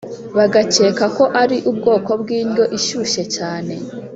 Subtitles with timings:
[0.35, 3.73] bagakeka ko ari ubwoko bw'indyo ishyushye cyane.